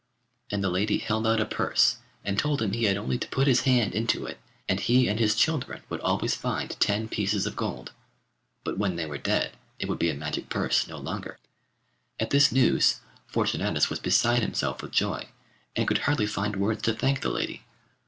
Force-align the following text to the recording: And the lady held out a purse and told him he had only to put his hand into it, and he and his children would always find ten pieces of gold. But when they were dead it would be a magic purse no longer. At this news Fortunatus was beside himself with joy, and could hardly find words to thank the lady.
And 0.49 0.63
the 0.63 0.69
lady 0.71 0.97
held 0.97 1.27
out 1.27 1.39
a 1.39 1.45
purse 1.45 1.97
and 2.25 2.39
told 2.39 2.59
him 2.59 2.71
he 2.73 2.85
had 2.85 2.97
only 2.97 3.19
to 3.19 3.27
put 3.27 3.45
his 3.45 3.61
hand 3.69 3.93
into 3.93 4.25
it, 4.25 4.39
and 4.67 4.79
he 4.79 5.07
and 5.07 5.19
his 5.19 5.35
children 5.35 5.83
would 5.89 6.01
always 6.01 6.33
find 6.33 6.71
ten 6.79 7.07
pieces 7.07 7.45
of 7.45 7.55
gold. 7.55 7.91
But 8.63 8.79
when 8.79 8.95
they 8.95 9.05
were 9.05 9.19
dead 9.19 9.51
it 9.77 9.87
would 9.87 9.99
be 9.99 10.09
a 10.09 10.15
magic 10.15 10.49
purse 10.49 10.87
no 10.87 10.97
longer. 10.97 11.37
At 12.19 12.31
this 12.31 12.51
news 12.51 13.01
Fortunatus 13.27 13.91
was 13.91 13.99
beside 13.99 14.41
himself 14.41 14.81
with 14.81 14.91
joy, 14.91 15.27
and 15.75 15.87
could 15.87 15.99
hardly 15.99 16.25
find 16.25 16.55
words 16.55 16.81
to 16.81 16.95
thank 16.95 17.21
the 17.21 17.29
lady. 17.29 17.61